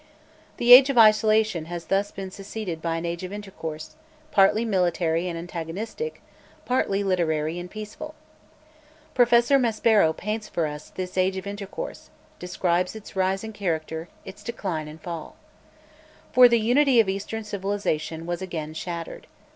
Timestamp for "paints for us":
10.11-10.89